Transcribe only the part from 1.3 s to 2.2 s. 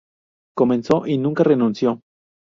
renunció.